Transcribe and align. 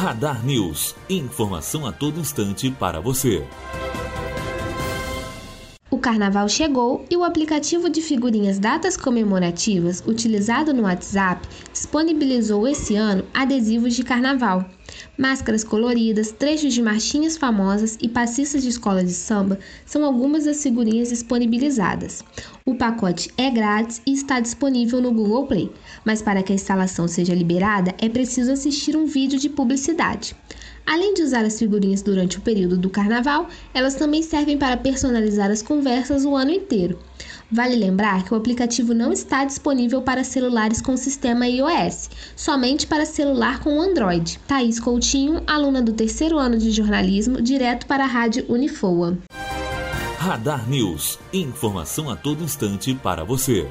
Radar 0.00 0.46
News. 0.46 0.94
Informação 1.10 1.84
a 1.84 1.90
todo 1.90 2.20
instante 2.20 2.70
para 2.70 3.00
você. 3.00 3.44
O 5.90 5.98
carnaval 5.98 6.48
chegou 6.48 7.04
e 7.10 7.16
o 7.16 7.24
aplicativo 7.24 7.90
de 7.90 8.00
figurinhas 8.00 8.60
datas 8.60 8.96
comemorativas 8.96 10.00
utilizado 10.06 10.72
no 10.72 10.84
WhatsApp 10.84 11.48
disponibilizou 11.72 12.68
esse 12.68 12.94
ano 12.94 13.24
adesivos 13.34 13.96
de 13.96 14.04
carnaval. 14.04 14.64
Máscaras 15.16 15.64
coloridas, 15.64 16.30
trechos 16.30 16.74
de 16.74 16.82
marchinhas 16.82 17.36
famosas 17.36 17.98
e 18.00 18.08
passistas 18.08 18.62
de 18.62 18.68
escola 18.68 19.02
de 19.02 19.12
samba 19.12 19.58
são 19.84 20.04
algumas 20.04 20.44
das 20.44 20.62
figurinhas 20.62 21.08
disponibilizadas. 21.08 22.22
O 22.64 22.74
pacote 22.74 23.30
é 23.36 23.50
grátis 23.50 24.00
e 24.06 24.12
está 24.12 24.40
disponível 24.40 25.00
no 25.00 25.12
Google 25.12 25.46
Play, 25.46 25.70
mas 26.04 26.22
para 26.22 26.42
que 26.42 26.52
a 26.52 26.54
instalação 26.54 27.08
seja 27.08 27.34
liberada 27.34 27.94
é 27.98 28.08
preciso 28.08 28.52
assistir 28.52 28.96
um 28.96 29.06
vídeo 29.06 29.38
de 29.38 29.48
publicidade. 29.48 30.36
Além 30.86 31.12
de 31.12 31.22
usar 31.22 31.44
as 31.44 31.58
figurinhas 31.58 32.00
durante 32.00 32.38
o 32.38 32.40
período 32.40 32.78
do 32.78 32.88
carnaval, 32.88 33.48
elas 33.74 33.94
também 33.94 34.22
servem 34.22 34.56
para 34.56 34.76
personalizar 34.76 35.50
as 35.50 35.60
conversas 35.60 36.24
o 36.24 36.34
ano 36.34 36.50
inteiro. 36.50 36.98
Vale 37.50 37.76
lembrar 37.76 38.24
que 38.24 38.34
o 38.34 38.36
aplicativo 38.36 38.92
não 38.92 39.10
está 39.10 39.44
disponível 39.44 40.02
para 40.02 40.22
celulares 40.22 40.82
com 40.82 40.96
sistema 40.96 41.48
iOS, 41.48 42.10
somente 42.36 42.86
para 42.86 43.06
celular 43.06 43.60
com 43.60 43.80
Android. 43.80 44.38
Thaís 44.46 44.78
Coutinho, 44.78 45.42
aluna 45.46 45.80
do 45.80 45.94
terceiro 45.94 46.38
ano 46.38 46.58
de 46.58 46.70
jornalismo, 46.70 47.40
direto 47.40 47.86
para 47.86 48.04
a 48.04 48.06
Rádio 48.06 48.44
Unifoa. 48.48 49.16
Radar 50.18 50.68
News. 50.68 51.18
Informação 51.32 52.10
a 52.10 52.16
todo 52.16 52.44
instante 52.44 52.94
para 52.94 53.24
você. 53.24 53.66